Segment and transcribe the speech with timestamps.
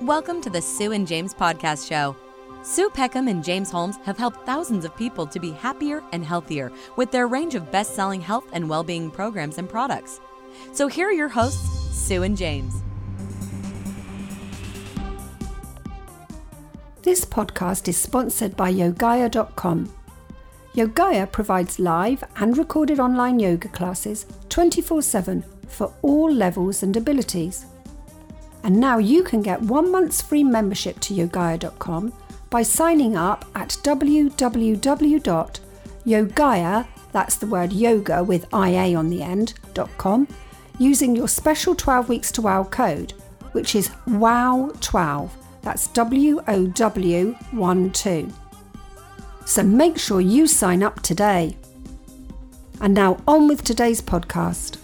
[0.00, 2.16] Welcome to the Sue and James Podcast Show.
[2.64, 6.72] Sue Peckham and James Holmes have helped thousands of people to be happier and healthier
[6.96, 10.20] with their range of best selling health and well being programs and products.
[10.72, 12.82] So here are your hosts, Sue and James.
[17.02, 19.94] This podcast is sponsored by Yogaia.com.
[20.74, 27.66] Yogaia provides live and recorded online yoga classes 24 7 for all levels and abilities.
[28.62, 32.12] And now you can get one month's free membership to Yogaia.com
[32.50, 34.36] by signing up at www.yogaia,
[37.12, 39.54] that's the word yoga with IA on the end,
[39.96, 40.26] .com,
[40.78, 43.12] using your special 12 weeks to wow code,
[43.52, 45.30] which is WOW12.
[45.62, 48.32] That's W O W 1 2.
[49.44, 51.56] So make sure you sign up today.
[52.80, 54.79] And now on with today's podcast.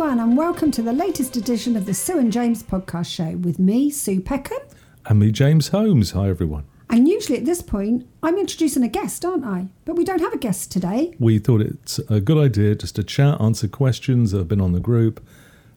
[0.00, 3.58] Everyone, and welcome to the latest edition of the Sue and James podcast show with
[3.58, 4.58] me, Sue Peckham.
[5.06, 6.12] And me, James Holmes.
[6.12, 6.66] Hi, everyone.
[6.88, 9.66] And usually at this point, I'm introducing a guest, aren't I?
[9.84, 11.16] But we don't have a guest today.
[11.18, 14.70] We thought it's a good idea just to chat, answer questions that have been on
[14.70, 15.26] the group,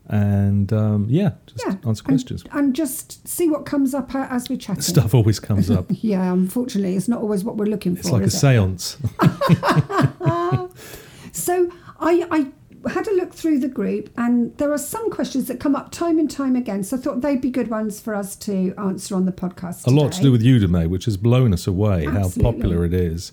[0.06, 1.78] and um, yeah, just Yeah.
[1.88, 2.44] answer questions.
[2.44, 4.84] And, and just see what comes up as we chat.
[4.84, 5.88] Stuff always comes up.
[5.90, 8.02] Yeah, unfortunately, it's not always what we're looking for.
[8.02, 8.30] It's like a it?
[8.30, 8.98] seance.
[11.34, 12.48] So I, I
[12.90, 16.18] had a look through the group, and there are some questions that come up time
[16.20, 16.84] and time again.
[16.84, 19.86] So I thought they'd be good ones for us to answer on the podcast.
[19.86, 23.32] a lot to do with Udemy, which has blown us away how popular it is.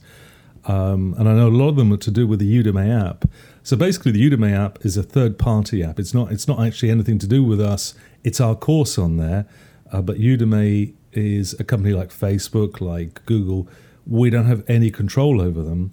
[0.65, 3.25] Um, and I know a lot of them are to do with the Udemy app.
[3.63, 5.99] So basically, the Udemy app is a third-party app.
[5.99, 6.33] It's not.
[6.33, 7.95] It's not actually anything to do with us.
[8.25, 9.47] It's our course on there.
[9.91, 13.69] Uh, but Udemy is a company like Facebook, like Google.
[14.07, 15.91] We don't have any control over them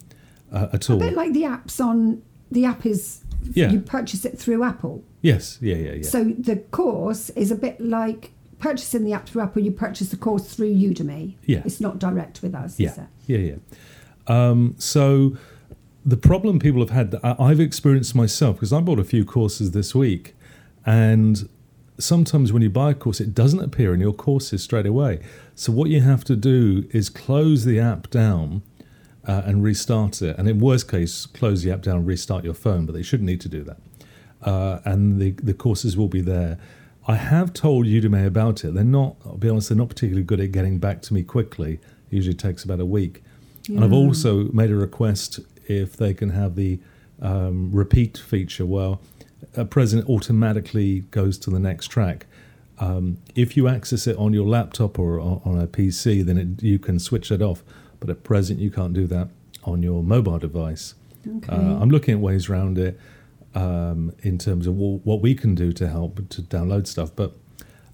[0.52, 0.96] uh, at all.
[0.96, 3.22] A bit like the apps on the app is
[3.54, 3.70] Yeah.
[3.70, 5.02] you purchase it through Apple.
[5.22, 5.58] yes.
[5.60, 5.76] Yeah.
[5.76, 5.92] Yeah.
[5.94, 6.02] Yeah.
[6.08, 9.62] So the course is a bit like purchasing the app through Apple.
[9.62, 11.34] You purchase the course through Udemy.
[11.44, 11.62] Yeah.
[11.64, 12.74] it's not direct with us.
[12.74, 13.08] Is Yeah, it?
[13.26, 13.56] yeah, yeah.
[14.50, 15.36] Um, so
[16.04, 19.72] the problem people have had, I- I've experienced myself because I bought a few courses
[19.72, 20.34] this week,
[20.84, 21.48] and
[21.98, 25.20] sometimes when you buy a course, it doesn't appear in your courses straight away.
[25.54, 28.62] So what you have to do is close the app down.
[29.26, 32.86] Uh, and restart it, and in worst case, close the app down, restart your phone.
[32.86, 33.78] But they shouldn't need to do that,
[34.42, 36.58] uh, and the the courses will be there.
[37.08, 38.74] I have told Udemy about it.
[38.74, 41.74] They're not, I'll be honest, they're not particularly good at getting back to me quickly.
[41.74, 43.22] It usually takes about a week.
[43.68, 46.78] And I've also made a request if they can have the
[47.20, 48.66] um, repeat feature.
[48.66, 49.00] Well,
[49.56, 52.26] a president automatically goes to the next track.
[52.78, 56.62] Um, if you access it on your laptop or on on a PC, then it,
[56.62, 57.62] you can switch it off.
[58.06, 59.28] But at present, you can't do that
[59.64, 60.94] on your mobile device.
[61.26, 61.52] Okay.
[61.52, 63.00] Uh, I'm looking at ways around it
[63.54, 67.10] um, in terms of wh- what we can do to help to download stuff.
[67.16, 67.32] But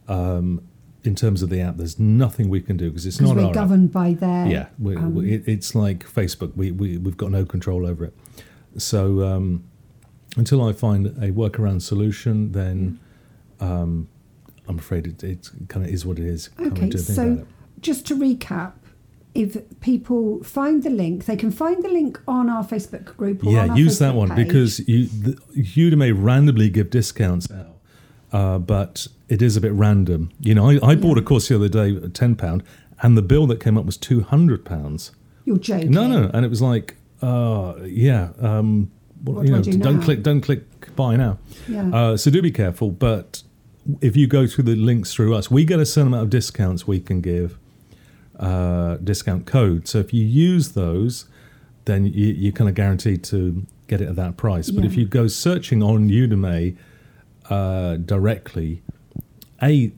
[0.07, 0.63] um,
[1.03, 3.49] in terms of the app, there's nothing we can do because it's not we're our
[3.49, 3.55] app.
[3.55, 6.55] governed by their Yeah, we, um, we, it, it's like Facebook.
[6.57, 8.15] We, we we've got no control over it.
[8.77, 9.65] So um,
[10.37, 13.01] until I find a workaround solution, then
[13.61, 14.09] um,
[14.69, 16.51] I'm afraid it, it kind of is what it is.
[16.61, 17.47] Okay, so
[17.81, 18.73] just to recap,
[19.35, 23.45] if people find the link, they can find the link on our Facebook group.
[23.45, 24.47] Or on yeah, use that one page.
[24.47, 27.77] because you, the, Udemy randomly give discounts out,
[28.33, 30.31] uh, but it is a bit random.
[30.41, 32.63] You know, I, I bought a course the other day at ten pound,
[33.03, 35.13] and the bill that came up was two hundred pounds.
[35.45, 35.91] you're joking.
[35.91, 38.91] No, no, and it was like, uh, yeah, um,
[39.25, 40.05] well, you do know, do don't now?
[40.05, 41.39] click, don't click buy now.
[41.69, 41.89] Yeah.
[41.95, 42.91] Uh, so do be careful.
[42.91, 43.43] But
[44.01, 46.87] if you go through the links through us, we get a certain amount of discounts
[46.87, 47.59] we can give,
[48.43, 49.87] uh, discount code.
[49.89, 51.27] So if you use those,
[51.85, 54.71] then you, you're kind of guaranteed to get it at that price.
[54.71, 56.77] But if you go searching on Udemy
[57.51, 58.83] uh, directly,
[59.63, 59.93] a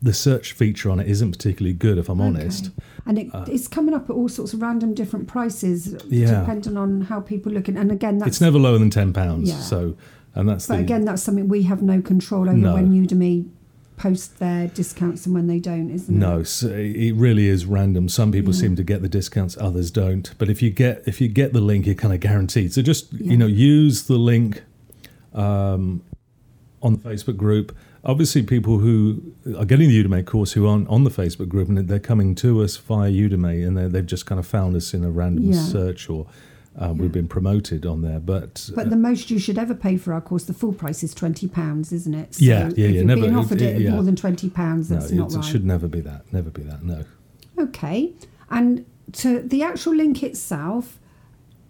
[0.00, 2.70] the search feature on it isn't particularly good, if I'm honest.
[3.06, 6.40] And it, it's coming up at all sorts of random different prices, Yeah.
[6.40, 7.76] depending on how people are looking.
[7.76, 9.48] And again, that's It's never lower than ten pounds.
[9.50, 9.58] Yeah.
[9.58, 9.96] So,
[10.34, 12.74] and that's but the again, that's something we have no control over No.
[12.74, 13.48] when Udemy
[13.96, 16.18] post their discounts and when they don't, isn't it?
[16.18, 18.08] No, so it really is random.
[18.08, 20.32] Some people seem to get the discounts, others don't.
[20.38, 22.72] But if you get if you get the link, you're kind of guaranteed.
[22.72, 23.30] So just Yeah.
[23.32, 24.62] you know, use the link
[25.32, 26.02] um,
[26.82, 27.76] on the Facebook group.
[28.04, 31.78] Obviously, people who are getting the Udemy course who aren't on the Facebook group and
[31.88, 35.02] they're coming to us via Udemy and they- they've just kind of found us in
[35.04, 35.62] a random Yeah.
[35.62, 36.26] search or
[36.78, 38.18] uh, we've been promoted on there.
[38.20, 41.14] But, But the most you should ever pay for our course, the full price is
[41.14, 42.34] twenty pounds, isn't it?
[42.34, 43.90] So Yeah, yeah, if yeah, you're never- being offered it- it at yeah.
[43.92, 46.32] more than twenty pounds, no, that's it, not it should never be that.
[46.32, 46.82] Never be that.
[46.84, 47.04] No.
[47.58, 48.12] Okay,
[48.50, 50.98] and to the actual link itself,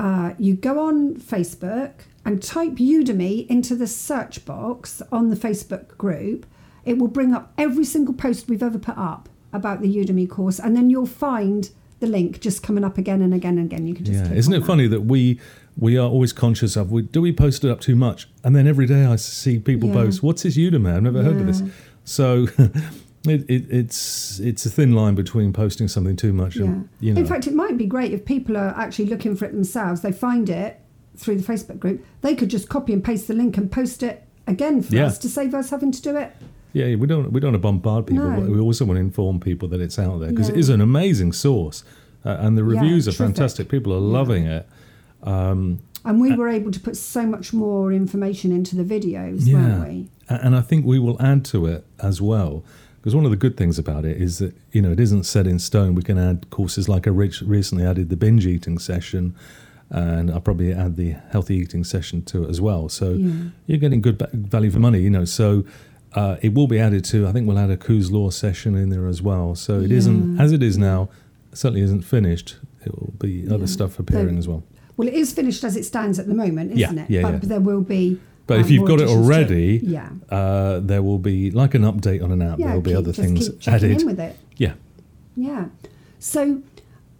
[0.00, 1.90] uh, you go on Facebook
[2.24, 6.46] and type Udemy into the search box on the Facebook group.
[6.86, 10.58] It will bring up every single post we've ever put up about the Udemy course,
[10.58, 11.70] and then you'll find
[12.04, 13.86] the link just coming up again and again and again.
[13.86, 14.66] You can just Yeah, isn't it that.
[14.66, 15.40] funny that we
[15.76, 18.66] we are always conscious of we, do we post it up too much, and then
[18.66, 19.94] every day I see people Yeah.
[19.96, 20.94] post, "What's this Udemy?
[20.94, 21.62] I've never heard of this."
[22.04, 22.46] So
[23.26, 26.64] it, it, it's it's a thin line between posting something too much Yeah.
[26.66, 27.20] and you know.
[27.20, 30.02] In fact, it might be great if people are actually looking for it themselves.
[30.02, 30.80] They find it
[31.16, 32.04] through the Facebook group.
[32.20, 35.06] They could just copy and paste the link and post it again for Yeah.
[35.06, 36.32] us to save us having to do it.
[36.74, 38.28] Yeah, we don't we don't want to bombard people.
[38.28, 38.40] No.
[38.42, 40.60] but We also want to inform people that it's out there because it Yeah.
[40.60, 41.82] is an amazing source,
[42.26, 43.36] uh, and the Yeah, reviews are terrific.
[43.36, 43.68] fantastic.
[43.70, 44.68] People are loving it.
[45.22, 49.54] Um, And we were able to put so much more information into the videos, Yeah.
[49.54, 50.08] weren't we?
[50.28, 52.62] And I think we will add to it as well.
[53.00, 55.46] Because one of the good things about it is that, you know, it isn't set
[55.46, 55.94] in stone.
[55.94, 59.34] We can add courses like I rich- recently added the binge eating session,
[59.90, 62.88] and I'll probably add the healthy eating session to it as well.
[62.88, 63.30] So Yeah.
[63.66, 65.24] you're getting good value for money, you know.
[65.26, 65.64] So
[66.14, 68.88] uh, it will be added to, I think we'll add a Coos Law session in
[68.90, 69.54] there as well.
[69.54, 71.08] So it not as it is now,
[71.52, 72.56] certainly isn't finished.
[72.84, 73.66] It will be other Yeah.
[73.66, 74.62] stuff appearing So- as well.
[74.96, 77.10] Well, it is finished as it stands at the moment, isn't it?
[77.10, 77.38] yeah, but yeah.
[77.42, 78.20] there will be.
[78.46, 81.74] But uh, if you've got it additions to already, yeah, uh, there will be like
[81.74, 82.58] an update on an app.
[82.60, 84.04] yeah, there will be other things keep added.
[84.04, 84.36] with it.
[84.56, 84.74] Yeah.
[85.36, 85.66] Yeah.
[86.20, 86.62] So,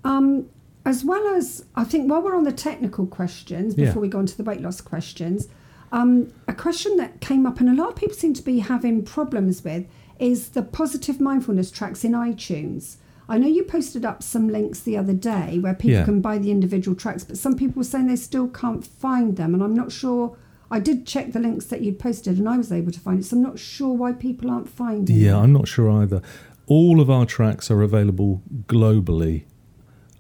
[0.05, 0.47] um,
[0.85, 3.87] as well as, I think while we're on the technical questions, Yeah.
[3.87, 5.49] before we go on to the weight loss questions,
[5.93, 9.05] um, a question that came up and a lot of people seem to be having
[9.05, 9.87] problems with
[10.19, 12.97] is the positive mindfulness tracks in iTunes.
[13.29, 16.05] I know you posted up some links the other day where people Yeah.
[16.05, 19.55] can buy the individual tracks, but some people were saying they still can't find them,
[19.55, 20.37] and I'm not sure.
[20.71, 23.25] I did check the links that you'd posted, and I was able to find it,
[23.25, 25.17] so I'm not sure why people aren't finding.
[25.17, 25.43] Yeah, them.
[25.45, 26.21] I'm not sure either.
[26.67, 29.45] All of our tracks are available globally.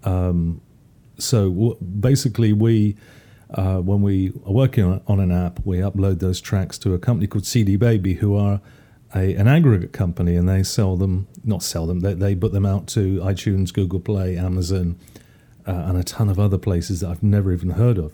[0.02, 0.60] Um,
[1.18, 2.96] so w- basically, we
[3.54, 7.26] uh, when we are working on, an app, we upload those tracks to a company
[7.26, 8.60] called CD Baby, who are
[9.14, 11.28] a, an aggregate company, and they sell them.
[11.44, 12.00] Not sell them.
[12.00, 14.98] They, they put them out to iTunes, Google Play, Amazon,
[15.66, 18.12] uh, and a ton of other places that I've never even heard of.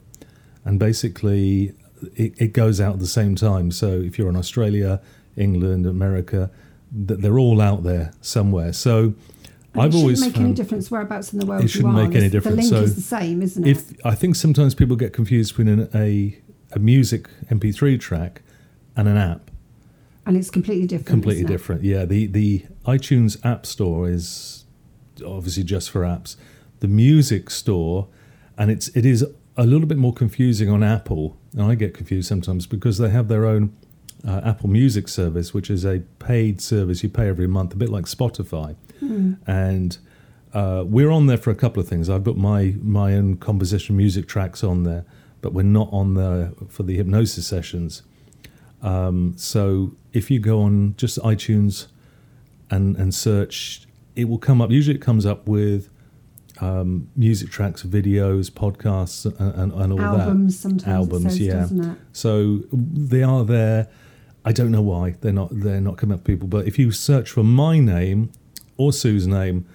[0.64, 1.72] And basically,
[2.14, 3.70] it, it goes out at the same time.
[3.70, 5.00] So if you're in Australia,
[5.36, 6.50] England, America,
[6.92, 8.72] they're all out there somewhere.
[8.72, 9.14] So
[9.74, 11.94] And I've it always shouldn't make any difference whereabouts in the world It you shouldn't
[11.96, 12.06] are.
[12.08, 12.56] make any The- difference.
[12.56, 13.70] The link So is the same, isn't it?
[13.70, 16.38] if I think sometimes people get confused between a
[16.72, 18.42] a music MP3 track
[18.96, 19.50] and an app.
[20.26, 21.06] and it's completely different.
[21.08, 21.82] Completely different.
[21.82, 24.64] Yeah, the the iTunes App Store is
[25.26, 26.36] obviously just for apps.
[26.80, 28.06] The music store,
[28.58, 29.24] and it's it is
[29.56, 33.28] a little bit more confusing on Apple, and I get confused sometimes because they have
[33.28, 33.72] their own
[34.26, 37.90] uh, Apple Music service, which is a paid service you pay every month, a bit
[37.90, 38.76] like Spotify,
[39.46, 39.98] and.
[40.52, 42.10] Uh, we're on there for a couple of things.
[42.10, 45.04] I've put my my own composition music tracks on there,
[45.40, 48.02] but we're not on there for the hypnosis sessions.
[48.82, 51.86] Um, so if you go on just iTunes
[52.68, 54.72] and and search, it will come up.
[54.72, 55.88] Usually, it comes up with
[56.60, 60.26] um, music tracks, videos, podcasts, and, and, and all Albums that.
[60.26, 61.94] Albums, sometimes Albums, says, yeah.
[62.12, 63.88] So they are there.
[64.44, 66.48] I don't know why they're not they're not coming up for people.
[66.48, 68.30] But if you search for my name
[68.76, 69.66] or Sue's name,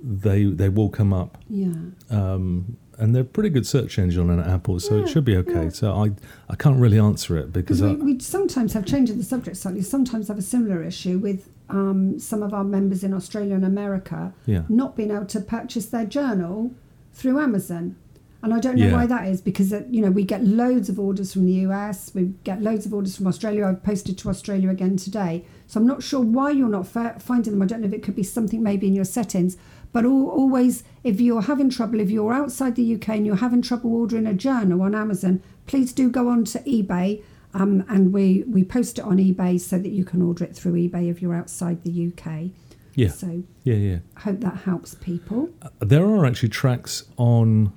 [0.00, 1.38] they they will come up.
[1.48, 1.72] Yeah.
[2.10, 5.36] Um, and they're a pretty good search engine on Apple, so Yeah, it should be
[5.36, 5.64] okay.
[5.64, 5.68] yeah.
[5.68, 6.10] So I
[6.48, 9.56] I can't really answer it because Because I, we, we sometimes have changed the subject
[9.56, 9.82] slightly.
[9.82, 14.32] Sometimes have a similar issue with um, some of our members in Australia and America
[14.46, 14.62] Yeah.
[14.68, 16.72] not being able to purchase their journal
[17.12, 17.94] through Amazon.
[18.42, 18.92] And I don't know Yeah.
[18.92, 22.12] why that is because uh, you know we get loads of orders from the US,
[22.14, 23.66] we get loads of orders from Australia.
[23.66, 27.52] I've posted to Australia again today, so I'm not sure why you're not fa- finding
[27.52, 27.62] them.
[27.62, 29.56] I don't know if it could be something maybe in your settings,
[29.92, 33.60] but al- always if you're having trouble, if you're outside the UK and you're having
[33.60, 37.22] trouble ordering a journal on Amazon, please do go on to eBay.
[37.54, 40.74] Um, and we, we post it on eBay so that you can order it through
[40.74, 42.50] eBay if you're outside the UK.
[42.94, 43.98] yeah So yeah yeah.
[44.18, 45.48] I hope that helps people.
[45.80, 47.72] There are actually tracks on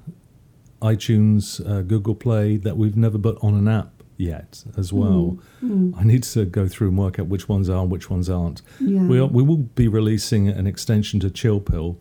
[0.81, 5.39] iTunes, uh, Google Play that we've never put on an app yet as well.
[5.97, 8.61] I need to go through and work out which ones are and which ones aren't.
[8.79, 9.03] Yeah.
[9.03, 11.97] We, are, we will be releasing an extension to Chill Pill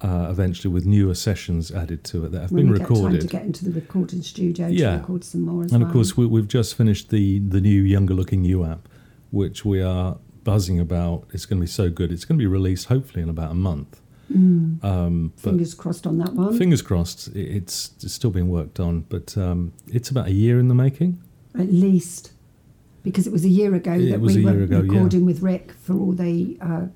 [0.00, 2.96] uh, eventually with newer sessions added to it that have when been we get time
[2.96, 3.30] to recorded.
[3.30, 4.92] get into the recording studio Yeah.
[4.92, 5.88] to record some more as And well.
[5.88, 8.88] of course, we, we've just finished the, the new younger looking U app,
[9.30, 11.26] which we are buzzing about.
[11.32, 12.12] It's going to be so good.
[12.12, 14.00] It's going to be released hopefully in about a month.
[14.32, 16.56] Um, but fingers crossed on that one.
[16.56, 19.02] fingers crossed, it's, it's still being worked on.
[19.02, 21.22] But um, it's about a year in the making.
[21.58, 22.32] At least
[23.04, 24.82] because it was a year ago It that we were ago, yeah.
[24.82, 26.86] recording with Rick for all the uh,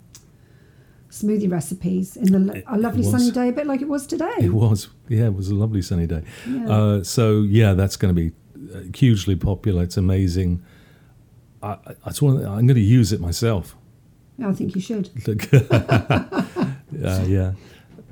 [1.11, 4.35] smoothie recipes in the, a lovely sunny day, a bit like it was today.
[4.39, 6.23] It was, yeah, it was a lovely sunny day.
[6.49, 6.71] Yeah.
[6.71, 8.33] Uh, so yeah, that's going to be
[8.75, 9.83] uh, hugely popular.
[9.83, 10.63] It's amazing.
[11.63, 13.77] I, I, it's one of the- I'm going to use it myself.
[14.43, 15.11] I think you should.
[17.05, 17.53] Uh, yeah.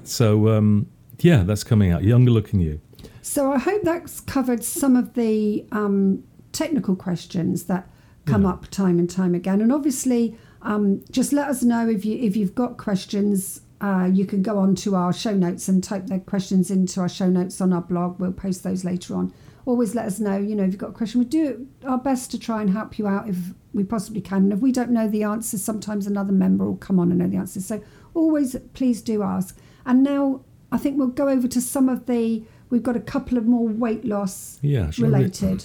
[0.05, 0.87] So um,
[1.21, 2.03] yeah, that's coming out.
[2.05, 2.81] Younger looking you.
[3.23, 7.89] So I hope that's covered some of the um, technical questions that
[8.25, 8.51] come Yeah.
[8.51, 9.61] up time and time again.
[9.61, 13.61] And obviously, um, just let us know if you if you've got questions.
[13.79, 17.09] Uh, you can go on to our show notes and type their questions into our
[17.11, 18.19] show notes on our blog.
[18.19, 19.35] We'll post those later on.
[19.67, 20.39] Always let us know.
[20.39, 22.99] You know, if you've got a question, we do our best to try and help
[22.99, 23.37] you out if
[23.75, 24.45] we possibly can.
[24.45, 27.29] And if we don't know the answers, sometimes another member will come on and know
[27.29, 27.67] the answers.
[27.67, 27.83] So
[28.15, 29.59] always, please do ask.
[29.85, 30.41] And now
[30.73, 32.43] I think we'll go over to some of the.
[32.71, 34.91] We've got a couple of more weight loss Yeah.
[34.91, 35.63] Shall I related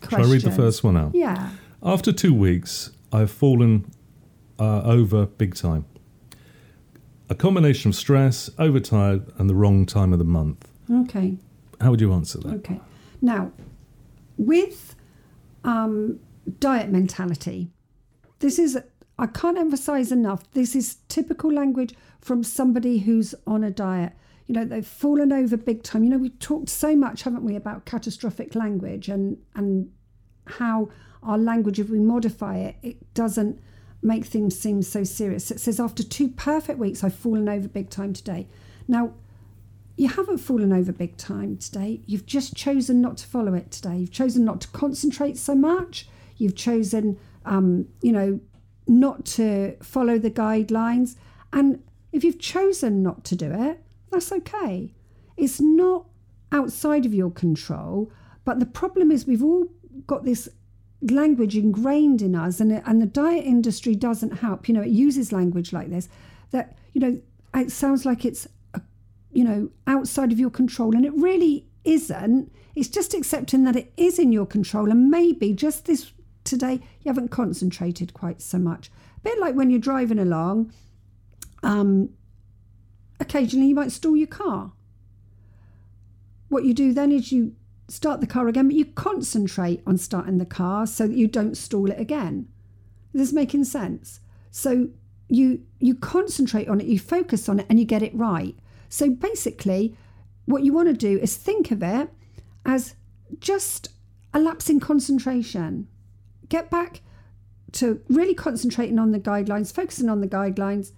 [0.00, 0.28] Shall questions.
[0.28, 1.14] I read the first one out?
[1.14, 1.50] Yeah.
[1.82, 3.90] After two weeks, I've fallen
[4.58, 5.84] uh, over big time.
[7.30, 10.68] A combination of stress, overtired, and the wrong time of the month.
[10.90, 11.36] Okay.
[11.80, 12.54] How would you answer that?
[12.56, 12.80] Okay.
[13.20, 13.52] Now,
[14.36, 14.94] with
[15.64, 16.20] um,
[16.60, 17.70] diet mentality,
[18.38, 18.78] this is,
[19.18, 24.12] I can't emphasize enough, this is typical language from somebody who's on a diet.
[24.46, 26.04] You know, they've fallen over big time.
[26.04, 29.90] You know, we've talked so much, haven't we, about catastrophic language and, and
[30.46, 30.88] how
[31.22, 33.60] our language, if we modify it, it doesn't
[34.00, 35.50] make things seem so serious.
[35.50, 38.46] It says, after two perfect weeks, I've fallen over big time today.
[38.86, 39.12] Now,
[39.98, 42.00] you haven't fallen over big time today.
[42.06, 43.96] You've just chosen not to follow it today.
[43.96, 46.08] You've chosen not to concentrate so much.
[46.36, 48.38] You've chosen, um, you know,
[48.86, 51.16] not to follow the guidelines.
[51.52, 54.94] And if you've chosen not to do it, that's okay.
[55.36, 56.06] It's not
[56.52, 58.12] outside of your control.
[58.44, 59.66] But the problem is, we've all
[60.06, 60.48] got this
[61.02, 64.68] language ingrained in us, and, and the diet industry doesn't help.
[64.68, 66.08] You know, it uses language like this
[66.52, 67.20] that, you know,
[67.54, 68.46] it sounds like it's
[69.38, 70.96] you know, outside of your control.
[70.96, 72.52] And it really isn't.
[72.74, 74.90] It's just accepting that it is in your control.
[74.90, 76.10] And maybe just this
[76.42, 78.90] today, you haven't concentrated quite so much.
[79.16, 80.72] A bit like when you're driving along,
[81.62, 82.10] um,
[83.20, 84.72] occasionally you might stall your car.
[86.48, 87.54] What you do then is you
[87.86, 91.56] start the car again, but you concentrate on starting the car so that you don't
[91.56, 92.48] stall it again.
[93.14, 94.18] Is this making sense?
[94.50, 94.88] So
[95.28, 98.56] you you concentrate on it, you focus on it, and you get it right.
[98.88, 99.96] So basically,
[100.46, 102.10] what you want to do is think of it
[102.64, 102.94] as
[103.38, 103.90] just
[104.32, 105.88] a lapse in concentration.
[106.48, 107.02] Get back
[107.72, 110.92] to really concentrating on the guidelines, focusing on the guidelines,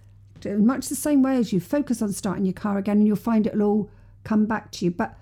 [0.44, 3.16] in much the same way as you focus on starting your car again, and you'll
[3.16, 3.90] find it'll all
[4.25, 4.90] come back to you.
[4.90, 5.18] But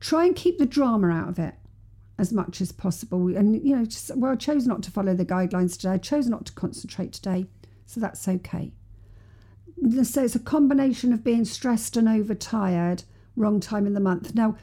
[0.00, 1.54] try and keep the drama out of it
[2.18, 3.36] as much as possible.
[3.36, 5.90] And, you know, just, well, I chose not to follow the guidelines today.
[5.90, 7.46] I chose not to concentrate today.
[7.86, 8.72] So that's okay.
[10.04, 13.04] So it's a combination of being stressed and overtired,
[13.36, 14.34] wrong time in the month.
[14.34, 14.56] Now,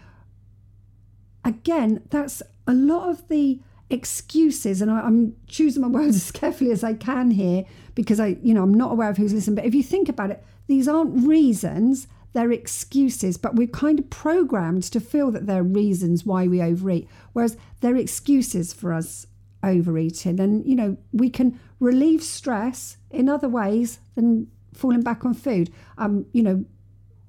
[1.44, 6.72] again, that's a lot of the excuses, and I, I'm choosing my words as carefully
[6.72, 9.56] as I can here because I, you know, I'm not aware of who's listening.
[9.56, 13.38] But if you think about it, these aren't reasons; they're excuses.
[13.38, 17.96] But we're kind of programmed to feel that they're reasons why we overeat, whereas they're
[17.96, 19.26] excuses for us
[19.64, 20.40] overeating.
[20.40, 25.72] And you know, we can relieve stress in other ways than falling back on food.
[25.98, 26.66] Um, you know,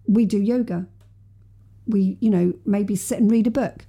[0.06, 0.86] we do yoga.
[1.86, 3.86] We, you know, maybe sit and read a book,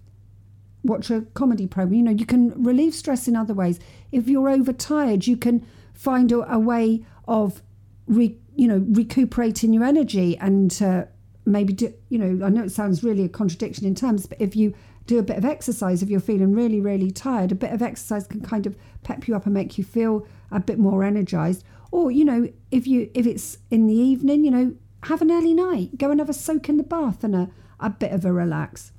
[0.84, 1.94] watch a comedy program.
[1.94, 3.80] You know, you can relieve stress in other ways.
[4.12, 7.62] If you're overtired, you can find a, a way of,
[8.08, 11.06] re, you know, recuperating your energy and uh,
[11.46, 11.94] maybe do.
[12.10, 14.74] You know, I know it sounds really a contradiction in terms, but if you
[15.06, 18.28] do a bit of exercise, if you're feeling really, really tired, a bit of exercise
[18.28, 21.64] can kind of pep you up and make you feel a bit more energized.
[21.92, 25.54] Or, you know, if you if it's in the evening, you know, have an early
[25.54, 28.32] night, go and have a soak in the bath and a, a bit of a
[28.32, 28.94] relax.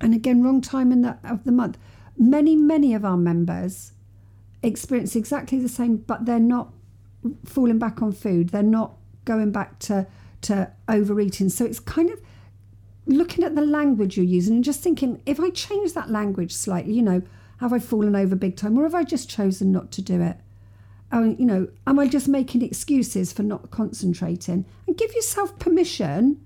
[0.00, 1.78] And again, wrong time in the of the month.
[2.16, 3.92] Many, many of our members
[4.62, 6.72] experience exactly the same, but they're not
[7.44, 8.48] falling back on food.
[8.48, 10.06] They're not going back to
[10.42, 11.48] to overeating.
[11.50, 12.20] So it's kind of
[13.06, 16.94] looking at the language you're using and just thinking, if I change that language slightly,
[16.94, 17.22] you know,
[17.58, 20.36] have I fallen over big time, or have I just chosen not to do it?
[21.12, 24.64] Oh, you know, am I just making excuses for not concentrating?
[24.86, 26.40] And give yourself permission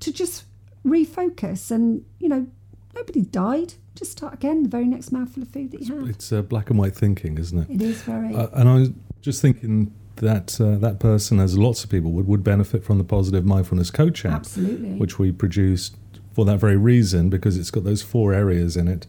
[0.00, 0.44] to just
[0.86, 1.70] refocus.
[1.70, 2.46] And you know,
[2.94, 3.74] nobody died.
[3.94, 4.62] Just start again.
[4.62, 6.08] The very next mouthful of food that you have.
[6.08, 7.70] It's uh, black and white thinking, isn't it?
[7.70, 8.34] It is very.
[8.34, 12.26] Uh, and I was just thinking that uh, that person, as lots of people would,
[12.26, 14.90] would benefit from the positive mindfulness coach app, Absolutely.
[14.90, 15.96] which we produced
[16.32, 19.06] for that very reason because it's got those four areas in it: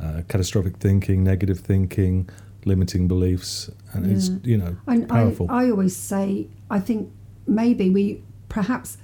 [0.00, 2.28] uh, catastrophic thinking, negative thinking,
[2.64, 5.46] limiting beliefs, and it's you know And powerful.
[5.50, 7.10] I, I always say, I think
[7.46, 8.98] maybe we perhaps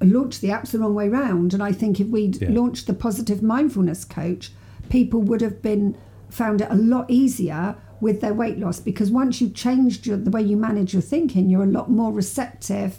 [0.00, 1.54] launched the apps the wrong way round.
[1.54, 2.50] And I think if we'd Yeah.
[2.50, 4.52] launched the positive mindfulness coach,
[4.88, 5.96] people would have been
[6.28, 10.30] found it a lot easier with their weight loss because once you've changed your, the
[10.30, 12.98] way you manage your thinking, you're a lot more receptive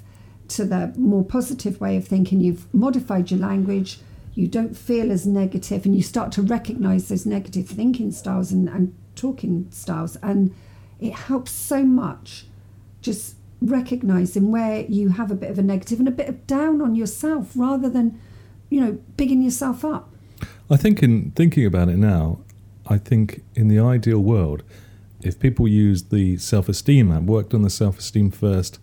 [0.50, 2.40] to the more positive way of thinking.
[2.40, 4.00] You've modified your language.
[4.34, 8.68] You don't feel as negative, and you start to recognize those negative thinking styles and,
[8.70, 10.16] and talking styles.
[10.18, 10.54] And
[11.00, 12.46] it helps so much
[13.02, 16.82] just recognizing where you have a bit of a negative and a bit of down
[16.82, 18.20] on yourself rather than,
[18.70, 20.14] you know, bigging yourself up.
[20.70, 22.40] I think in thinking about it now,
[22.88, 24.64] I think in the ideal world,
[25.22, 28.80] if people used the self esteem app, worked on the self esteem first,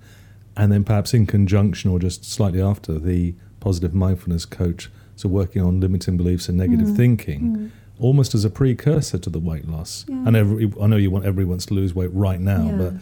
[0.56, 5.60] and then perhaps in conjunction or just slightly after the positive mindfulness coach, so working
[5.60, 6.96] on limiting beliefs and negative Mm.
[6.96, 10.04] thinking, almost as a precursor to the weight loss.
[10.08, 12.76] And every, I know you want everyone to lose weight right now, Yeah.
[12.76, 12.92] but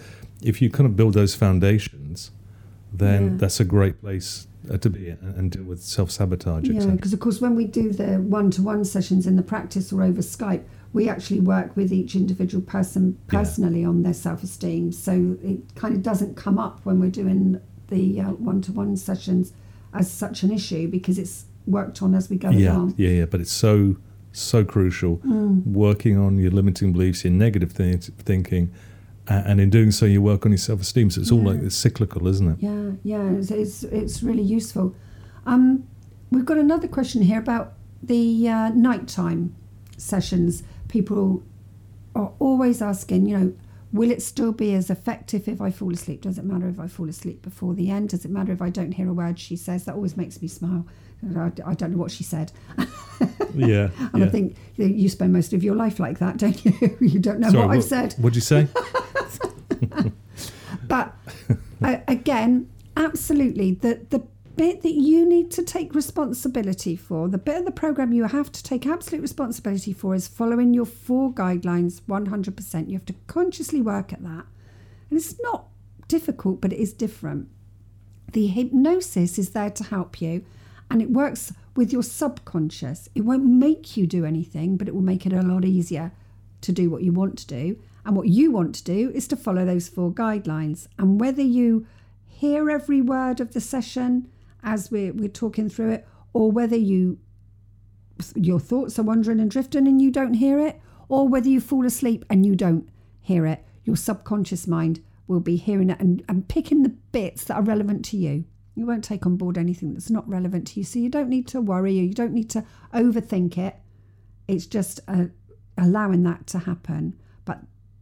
[0.43, 2.31] if you kind of build those foundations,
[2.93, 3.37] then Yeah.
[3.37, 6.69] that's a great place uh, to be and, deal with self sabotage.
[6.69, 9.93] Yeah, because of course, when we do the one to one sessions in the practice
[9.93, 10.63] or over Skype,
[10.93, 13.39] we actually work with each individual person Yeah.
[13.39, 14.93] personally on their self esteem.
[14.93, 19.53] So it kind of doesn't come up when we're doing the one to one sessions
[19.95, 22.95] as such an issue because it's worked on as we go yeah, along.
[22.99, 23.25] yeah, yeah.
[23.27, 23.97] But it's so
[24.33, 25.21] so crucial
[25.65, 28.73] working on your limiting beliefs, your negative thi- thinking,
[29.27, 31.11] and in doing so, you work on your self esteem.
[31.11, 32.57] So it's all like it's cyclical, isn't it?
[32.61, 34.95] Yeah, yeah, it's it's, it's really useful.
[35.47, 35.87] Um,
[36.31, 39.55] we've got another question here about the uh, nighttime
[39.97, 40.63] sessions.
[40.89, 41.43] People
[42.15, 43.53] are always asking, you know,
[43.93, 46.23] will it still be as effective if I fall asleep?
[46.23, 48.11] Does it matter if I fall asleep before the end?
[48.11, 49.85] Does it matter if I don't hear a word she says?
[49.85, 50.87] That always makes me smile.
[51.37, 52.53] I, I don't know what she said.
[53.55, 53.91] Yeah.
[54.13, 54.27] And yeah.
[54.27, 56.97] I think you, spend most of your life like that, don't you?
[57.01, 58.15] you don't know Sorry, what I've said.
[58.15, 58.69] What'd you say?
[60.89, 61.15] But
[61.83, 67.59] uh, again, absolutely, the the bit that you need to take responsibility for, the bit
[67.59, 72.01] of the program you have to take absolute responsibility for, is following your four guidelines
[72.03, 72.89] 100%.
[72.89, 74.47] You have to consciously work at that,
[75.11, 75.69] and it's not
[76.09, 77.49] difficult, but it is different.
[78.33, 80.45] The hypnosis is there to help you,
[80.91, 83.09] and it works with your subconscious.
[83.15, 86.13] It won't make you do anything, but it will make it a lot easier
[86.63, 87.79] to do what you want to do.
[88.05, 90.89] And what you want to do is to follow those four guidelines.
[90.99, 91.87] And whether you
[92.27, 94.29] hear every word of the session
[94.63, 97.19] as we're, we're talking through it, or whether you
[98.35, 101.87] your thoughts are wandering and drifting and you don't hear it, or whether you fall
[101.87, 102.89] asleep and you don't
[103.21, 107.55] hear it, your subconscious mind will be hearing it and, and picking the bits that
[107.55, 108.45] are relevant to you.
[108.79, 110.85] You won't take on board anything that's not relevant to you.
[110.85, 112.65] So you don't need to worry or you don't need to
[112.95, 113.75] overthink it.
[114.47, 115.27] It's just uh,
[115.77, 117.15] allowing that to happen.
[117.45, 117.61] But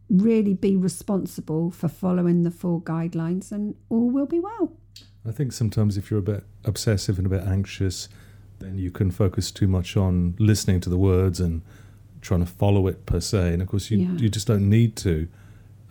[0.09, 4.73] really be responsible for following the four guidelines and all will be well.
[5.27, 8.07] I think sometimes if you're a bit obsessive and a bit anxious,
[8.59, 11.61] then you can focus too much on listening to the words and
[12.21, 13.53] trying to follow it per se.
[13.53, 14.13] And of course, you Yeah.
[14.17, 15.27] you just don't need to.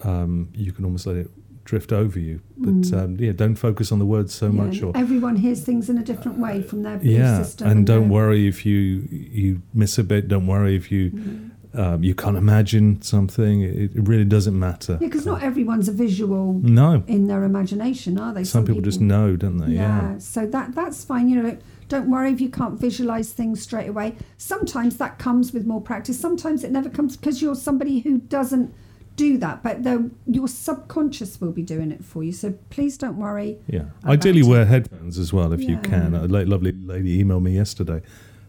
[0.05, 1.31] Um, you can almost let it
[1.67, 2.41] drift over you.
[2.57, 4.55] But um, yeah, don't focus on the words so Mm.
[4.57, 4.83] Yeah, much.
[4.83, 7.69] Or everyone hears things in a different way from their belief yeah, system.
[7.69, 8.79] and don't worry if you
[9.11, 10.29] you miss a bit.
[10.29, 11.81] Don't worry if you Mm-hmm.
[11.81, 13.61] um, you can't imagine something.
[13.63, 14.95] It, it really doesn't matter.
[15.01, 16.45] Yeah, because not everyone's a visual
[16.81, 18.45] No, in their imagination, are they?
[18.45, 19.73] some, people, just know, don't they?
[19.75, 21.29] Yeah, so that that's fine.
[21.29, 24.09] You know, don't worry if you can't visualize things straight away.
[24.39, 26.19] Sometimes that comes with more practice.
[26.19, 28.69] Sometimes it never comes because you're somebody who doesn't
[29.17, 32.33] do that, but the, your subconscious will be doing it for you.
[32.33, 33.59] So please don't worry.
[33.67, 33.87] Yeah.
[34.05, 34.47] Ideally, it.
[34.47, 36.15] wear headphones as well if you can.
[36.15, 38.03] A lo- lovely lady emailed me yesterday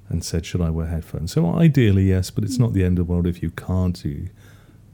[0.10, 3.08] and said, "Should I wear headphones?" So ideally, yes, but it's not the end of
[3.08, 4.03] the world if you can't.
[4.06, 4.30] You,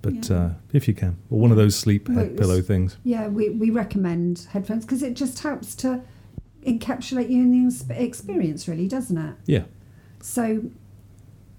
[0.01, 0.37] but Yeah.
[0.37, 2.97] uh, if you can, or one of those sleep head it's- pillow things.
[3.03, 6.01] Yeah, we, we recommend headphones because it just helps to
[6.65, 9.35] encapsulate you in the experience, really, doesn't it?
[9.45, 9.63] Yeah.
[10.21, 10.63] So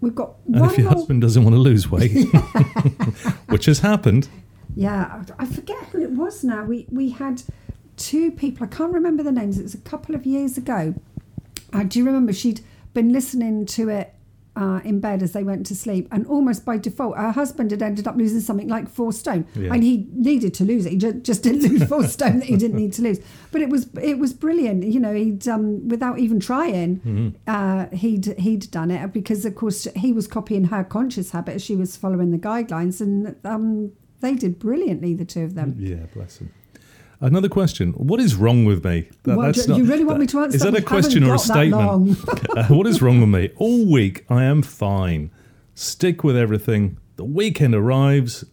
[0.04, 0.94] we've got And one if your more.
[0.94, 2.12] husband doesn't want to lose weight,
[3.48, 4.28] which has happened,
[4.76, 6.64] Yeah, I I forget who it was now.
[6.64, 7.42] We we had
[7.96, 8.64] two people.
[8.64, 9.58] I can't remember the names.
[9.58, 10.94] It was a couple of years ago.
[11.72, 12.60] I do remember she'd
[12.92, 14.13] been listening to it
[14.56, 17.82] uh, in bed as they went to sleep, and almost by default, her husband had
[17.82, 19.72] ended up losing something like four stone, Yeah.
[19.74, 20.90] and he needed to lose it.
[20.92, 23.18] He just, just didn't lose four stone that he didn't need to lose.
[23.50, 24.84] But it was it was brilliant.
[24.84, 29.88] You know, he'd um, without even trying, uh, he'd he'd done it because of course
[29.96, 34.34] he was copying her conscious habit as she was following the guidelines, and um, they
[34.34, 35.74] did brilliantly, the two of them.
[35.78, 36.52] yeah, bless him.
[37.24, 39.08] Another question: What is wrong with me?
[39.22, 40.82] That- Well, do- you really want me to answer Is that that?
[40.82, 42.48] a question or a haven't got that statement?
[42.70, 43.50] uh, what is wrong with me?
[43.56, 45.30] All week I am fine.
[45.74, 46.98] Stick with everything.
[47.16, 48.44] The weekend arrives.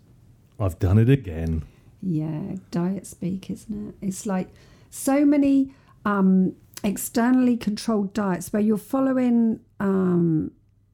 [0.57, 1.63] I've done it again.
[2.01, 3.95] Yeah, diet speak, isn't it?
[4.01, 4.47] It's like
[4.89, 5.73] so many
[6.05, 10.51] um, externally controlled diets where you're following um,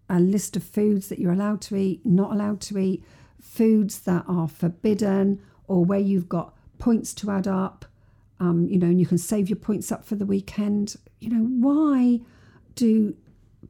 [0.10, 3.04] a list of foods that you're allowed to eat, not allowed to eat,
[3.40, 7.86] foods that are forbidden, or where you've got points to add up,
[8.40, 10.96] um, you know, and you can save your points up for the weekend.
[11.20, 12.22] You know, why
[12.76, 13.16] do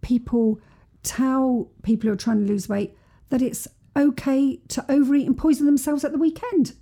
[0.02, 0.60] people
[1.04, 2.94] tell people who are trying to lose weight
[3.30, 6.74] that it's okay to overeat and poison themselves at the weekend?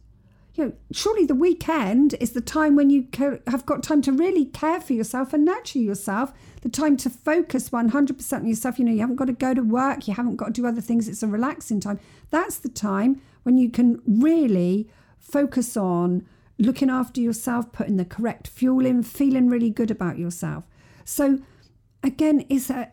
[0.55, 3.07] You know, surely the weekend is the time when you
[3.47, 7.69] have got time to really care for yourself and nurture yourself, the time to focus
[7.71, 8.79] 100% on yourself.
[8.79, 10.79] You know, you haven't got to go to work, you haven't got to do other
[10.79, 11.99] things, it's a relaxing time.
[12.31, 14.89] That's the time when you can really
[15.25, 16.25] focus on
[16.57, 20.63] looking after yourself, putting the correct fuel in, feeling really good about yourself.
[21.03, 21.39] So,
[22.03, 22.91] again, it's a,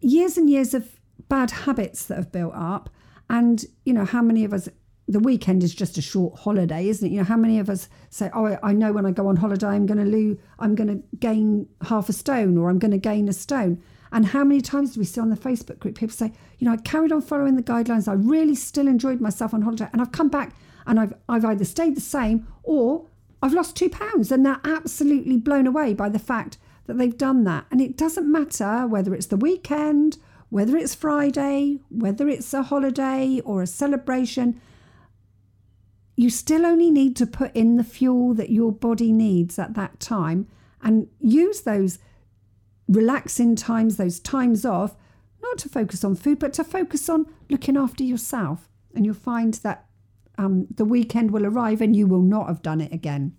[0.00, 2.90] years and years of bad habits that have built up.
[3.30, 4.68] And, you know, how many of us
[5.06, 7.12] the weekend is just a short holiday, isn't it?
[7.12, 9.66] You know, how many of us say, "Oh, I know when I go on holiday,
[9.66, 12.98] I'm going to lose, I'm going to gain half a stone, or I'm going to
[12.98, 16.14] gain a stone." And how many times do we see on the Facebook group people
[16.14, 18.08] say, "You know, I carried on following the guidelines.
[18.08, 20.54] I really still enjoyed myself on holiday, and I've come back
[20.86, 23.06] and I've I've either stayed the same or
[23.42, 27.44] I've lost two pounds," and they're absolutely blown away by the fact that they've done
[27.44, 27.66] that.
[27.70, 30.18] And it doesn't matter whether it's the weekend,
[30.50, 34.60] whether it's Friday, whether it's a holiday or a celebration
[36.16, 39.98] you still only need to put in the fuel that your body needs at that
[39.98, 40.46] time
[40.82, 41.98] and use those
[42.88, 44.96] relaxing times, those times off,
[45.42, 48.68] not to focus on food, but to focus on looking after yourself.
[48.94, 49.83] And you'll find that
[50.38, 53.36] um, the weekend will arrive and you will not have done it again.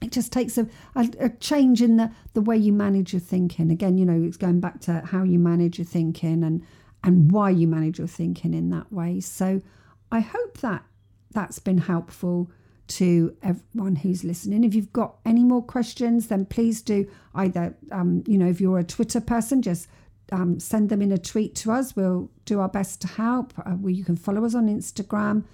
[0.00, 3.70] It just takes a, a, a change in the, the way you manage your thinking.
[3.70, 6.64] Again, you know, it's going back to how you manage your thinking and,
[7.04, 9.20] and why you manage your thinking in that way.
[9.20, 9.62] So
[10.10, 10.84] I hope that
[11.30, 12.50] that's been helpful
[12.88, 14.64] to everyone who's listening.
[14.64, 18.78] If you've got any more questions, then please do either, um, you know, if you're
[18.78, 19.88] a Twitter person, just
[20.32, 21.94] um, send them in a tweet to us.
[21.94, 23.54] We'll do our best to help.
[23.64, 25.44] Uh, you can follow us on Instagram.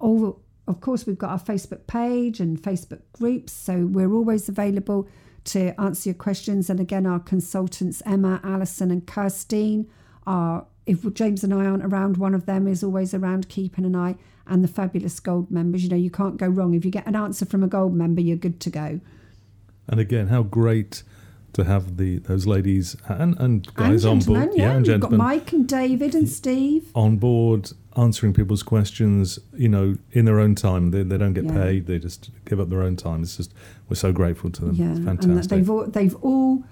[0.00, 0.36] Or,
[0.66, 3.52] of course, we've got our Facebook page and Facebook groups.
[3.52, 5.08] So we're always available
[5.44, 6.68] to answer your questions.
[6.68, 9.86] And again, our consultants, Emma, Alison, and Kirstine,
[10.26, 13.96] are, if James and I aren't around, one of them is always around keeping an
[13.96, 15.84] eye and the fabulous gold members.
[15.84, 16.74] You know, you can't go wrong.
[16.74, 19.00] If you get an answer from a gold member, you're good to go.
[19.88, 21.02] And again, how great
[21.52, 24.50] to have the those ladies and, and guys and on board.
[24.54, 25.18] Yeah, and gentlemen.
[25.18, 30.38] got Mike and David and Steve on board answering people's questions, you know, in their
[30.40, 30.90] own time.
[30.90, 31.54] They, they don't get yeah.
[31.54, 31.86] paid.
[31.86, 33.22] They just give up their own time.
[33.22, 33.52] It's just
[33.88, 34.74] we're so grateful to them.
[34.74, 35.30] Yeah, it's fantastic.
[35.30, 36.64] And they've all, they've all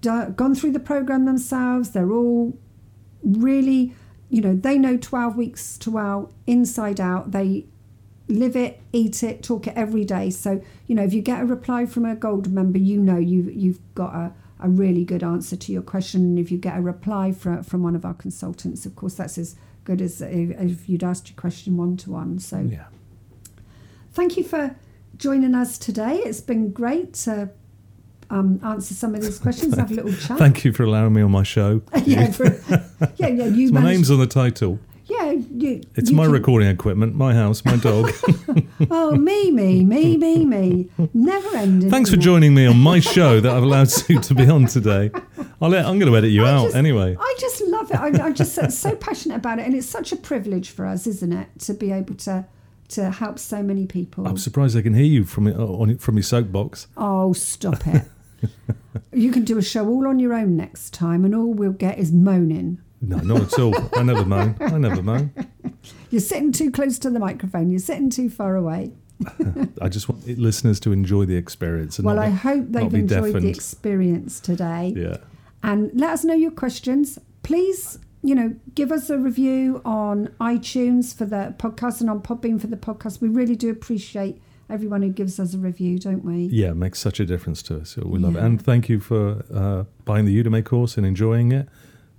[0.00, 1.90] gone through the program themselves.
[1.90, 2.56] They're all
[3.22, 3.94] really
[4.32, 7.32] you know, they know 12 weeks to wow inside out.
[7.32, 7.66] They
[8.28, 10.30] live it, eat it, talk it every day.
[10.30, 13.52] So, you know, if you get a reply from a gold member, you know you've,
[13.54, 16.22] you've got a, a really good answer to your question.
[16.22, 19.36] And if you get a reply from, from one of our consultants, of course, that's
[19.36, 22.38] as good as if, if you'd asked your question one to one.
[22.38, 22.86] So, yeah.
[24.12, 24.76] Thank you for
[25.16, 26.16] joining us today.
[26.16, 27.50] It's been great to
[28.30, 30.38] um, answer some of these questions, have a little chat.
[30.38, 31.82] Thank you for allowing me on my show.
[32.04, 32.46] yeah, for,
[33.16, 33.46] yeah, yeah.
[33.46, 34.78] You my name's on the title.
[35.06, 36.32] Yeah, you, it's you my can...
[36.32, 38.10] recording equipment, my house, my dog.
[38.90, 40.88] oh, me, me, me, me, me.
[41.12, 41.90] Never ending.
[41.90, 45.10] Thanks for joining me on my show that I've allowed Sue to be on today.
[45.60, 47.16] I'll let, I'm going to edit you I out just, anyway.
[47.18, 48.20] I just love it.
[48.20, 51.06] I, I'm just so, so passionate about it, and it's such a privilege for us,
[51.06, 52.46] isn't it, to be able to
[52.88, 54.26] to help so many people.
[54.26, 56.88] I'm surprised I can hear you from uh, on from your soapbox.
[56.96, 58.04] Oh, stop it!
[59.12, 61.98] you can do a show all on your own next time, and all we'll get
[61.98, 62.80] is moaning.
[63.00, 63.74] No, not at all.
[63.98, 64.56] I never moan.
[64.60, 65.32] I never moan.
[66.10, 67.70] You're sitting too close to the microphone.
[67.70, 68.92] You're sitting too far away.
[69.80, 71.98] I just want listeners to enjoy the experience.
[71.98, 74.94] well, I be, hope they've enjoyed the experience today.
[74.96, 75.16] Yeah.
[75.62, 77.18] And let us know your questions.
[77.42, 82.60] Please, you know, give us a review on iTunes for the podcast and on Podbean
[82.60, 83.20] for the podcast.
[83.20, 86.44] We really do appreciate everyone who gives us a review, don't we?
[86.44, 87.96] Yeah, it makes such a difference to us.
[87.96, 88.42] We love it.
[88.42, 91.68] And thank you for uh, buying the Udemy course and enjoying it.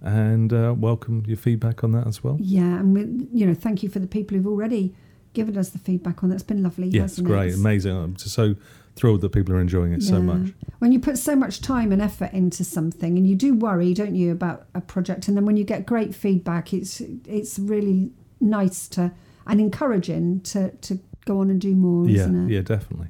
[0.02, 2.38] And uh, welcome your feedback on that as well.
[2.42, 4.94] Yeah, and we, you know, thank you for the people who've already
[5.32, 6.36] given us the feedback on that.
[6.36, 6.90] It's been lovely.
[6.90, 7.56] Yeah, it's great, it?
[7.56, 7.96] amazing.
[7.96, 8.56] I'm so
[8.96, 10.10] thrilled that people are enjoying it yeah.
[10.10, 10.54] so much.
[10.80, 14.16] When you put so much time and effort into something, and you do worry, don't
[14.16, 18.88] you, about a project, and then when you get great feedback, it's it's really nice
[18.90, 19.12] to
[19.48, 22.54] and encouraging to to go on and do more, yeah, isn't it?
[22.54, 23.08] Yeah, definitely.